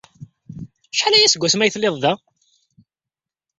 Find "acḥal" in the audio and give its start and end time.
0.93-1.13